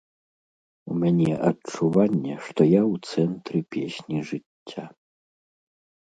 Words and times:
У 0.91 0.95
мяне 1.01 1.33
адчуванне, 1.49 2.35
што 2.45 2.61
я 2.67 2.79
ў 2.91 2.95
цэнтры 3.25 3.59
песні 3.75 4.17
жыцця. 4.31 4.85